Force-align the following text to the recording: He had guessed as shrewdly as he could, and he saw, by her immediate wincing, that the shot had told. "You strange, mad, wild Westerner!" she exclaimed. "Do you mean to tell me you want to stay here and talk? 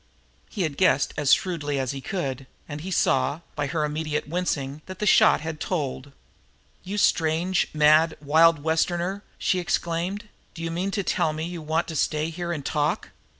He 0.49 0.63
had 0.63 0.77
guessed 0.79 1.13
as 1.15 1.31
shrewdly 1.31 1.77
as 1.77 1.91
he 1.91 2.01
could, 2.01 2.47
and 2.67 2.81
he 2.81 2.89
saw, 2.89 3.41
by 3.55 3.67
her 3.67 3.85
immediate 3.85 4.27
wincing, 4.27 4.81
that 4.87 4.97
the 4.97 5.05
shot 5.05 5.41
had 5.41 5.59
told. 5.59 6.11
"You 6.83 6.97
strange, 6.97 7.67
mad, 7.71 8.17
wild 8.19 8.63
Westerner!" 8.63 9.21
she 9.37 9.59
exclaimed. 9.59 10.27
"Do 10.55 10.63
you 10.63 10.71
mean 10.71 10.89
to 10.89 11.03
tell 11.03 11.33
me 11.33 11.45
you 11.45 11.61
want 11.61 11.87
to 11.87 11.95
stay 11.95 12.31
here 12.31 12.51
and 12.51 12.65
talk? 12.65 13.09